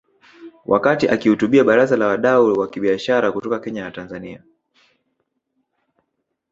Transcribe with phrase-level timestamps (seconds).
[0.65, 4.43] Wakati akihutubia baraza la wadau wa kibiashara kutoka Kenya na Tanzania